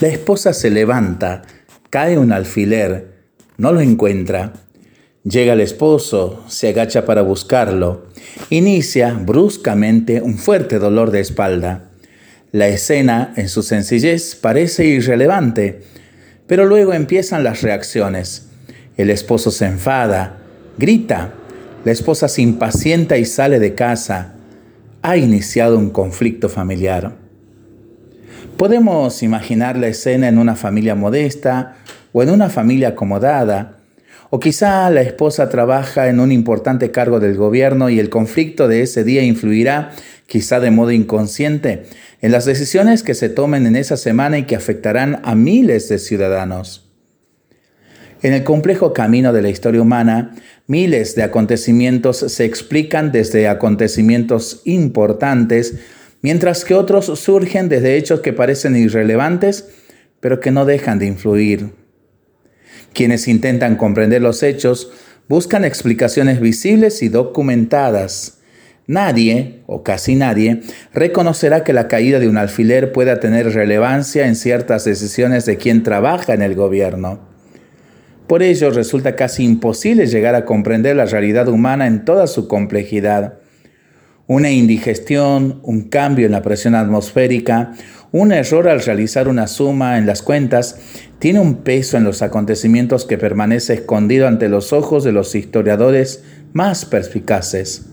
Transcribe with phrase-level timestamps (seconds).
[0.00, 1.42] La esposa se levanta,
[1.90, 3.14] cae un alfiler,
[3.56, 4.52] no lo encuentra.
[5.24, 8.06] Llega el esposo, se agacha para buscarlo.
[8.48, 11.90] Inicia bruscamente un fuerte dolor de espalda.
[12.52, 15.80] La escena, en su sencillez, parece irrelevante,
[16.46, 18.50] pero luego empiezan las reacciones.
[18.96, 20.38] El esposo se enfada,
[20.78, 21.34] grita,
[21.84, 24.36] la esposa se impacienta y sale de casa.
[25.02, 27.27] Ha iniciado un conflicto familiar.
[28.58, 31.76] Podemos imaginar la escena en una familia modesta
[32.10, 33.76] o en una familia acomodada,
[34.30, 38.82] o quizá la esposa trabaja en un importante cargo del gobierno y el conflicto de
[38.82, 39.92] ese día influirá,
[40.26, 41.84] quizá de modo inconsciente,
[42.20, 46.00] en las decisiones que se tomen en esa semana y que afectarán a miles de
[46.00, 46.90] ciudadanos.
[48.22, 50.34] En el complejo camino de la historia humana,
[50.66, 55.76] miles de acontecimientos se explican desde acontecimientos importantes,
[56.22, 59.68] mientras que otros surgen desde hechos que parecen irrelevantes,
[60.20, 61.70] pero que no dejan de influir.
[62.92, 64.90] Quienes intentan comprender los hechos
[65.28, 68.38] buscan explicaciones visibles y documentadas.
[68.86, 70.62] Nadie, o casi nadie,
[70.94, 75.82] reconocerá que la caída de un alfiler pueda tener relevancia en ciertas decisiones de quien
[75.82, 77.20] trabaja en el gobierno.
[78.26, 83.37] Por ello resulta casi imposible llegar a comprender la realidad humana en toda su complejidad.
[84.28, 87.72] Una indigestión, un cambio en la presión atmosférica,
[88.12, 90.76] un error al realizar una suma en las cuentas,
[91.18, 96.24] tiene un peso en los acontecimientos que permanece escondido ante los ojos de los historiadores
[96.52, 97.86] más perspicaces.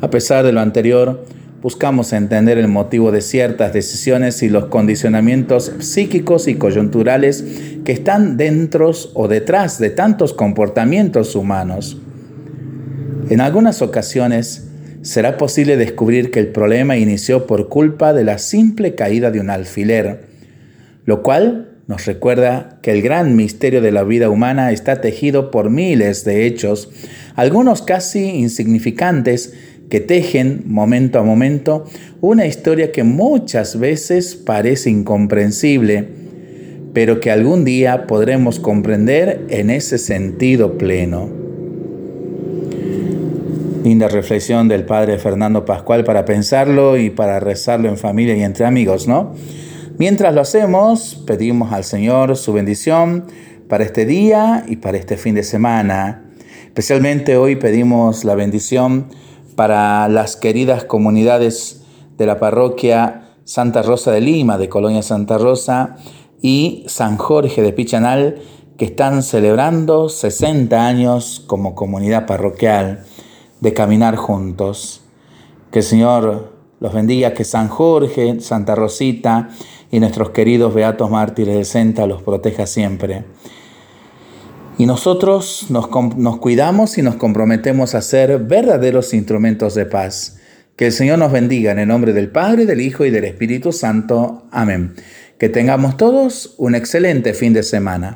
[0.00, 1.24] A pesar de lo anterior,
[1.62, 7.44] buscamos entender el motivo de ciertas decisiones y los condicionamientos psíquicos y coyunturales
[7.84, 11.98] que están dentro o detrás de tantos comportamientos humanos.
[13.30, 14.66] En algunas ocasiones
[15.06, 19.50] será posible descubrir que el problema inició por culpa de la simple caída de un
[19.50, 20.24] alfiler,
[21.04, 25.70] lo cual nos recuerda que el gran misterio de la vida humana está tejido por
[25.70, 26.90] miles de hechos,
[27.36, 29.54] algunos casi insignificantes,
[29.88, 31.84] que tejen momento a momento
[32.20, 36.08] una historia que muchas veces parece incomprensible,
[36.92, 41.35] pero que algún día podremos comprender en ese sentido pleno.
[43.86, 48.66] Linda reflexión del padre Fernando Pascual para pensarlo y para rezarlo en familia y entre
[48.66, 49.32] amigos, ¿no?
[49.96, 53.26] Mientras lo hacemos, pedimos al Señor su bendición
[53.68, 56.24] para este día y para este fin de semana.
[56.64, 59.06] Especialmente hoy pedimos la bendición
[59.54, 61.82] para las queridas comunidades
[62.18, 65.94] de la parroquia Santa Rosa de Lima, de Colonia Santa Rosa,
[66.42, 68.42] y San Jorge de Pichanal,
[68.78, 73.04] que están celebrando 60 años como comunidad parroquial
[73.60, 75.02] de caminar juntos.
[75.70, 79.50] Que el Señor los bendiga, que San Jorge, Santa Rosita
[79.90, 83.24] y nuestros queridos beatos mártires del Senta los proteja siempre.
[84.78, 90.38] Y nosotros nos, nos, cuidamos y nos comprometemos a ser verdaderos instrumentos de paz.
[90.76, 93.72] Que el Señor nos bendiga en el nombre del Padre, del Hijo y del Espíritu
[93.72, 94.44] Santo.
[94.50, 94.94] Amén.
[95.38, 98.14] Que tengamos todos un excelente fin de semana.